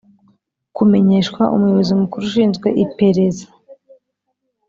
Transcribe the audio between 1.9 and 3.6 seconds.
mukuru ushinzwe ipereza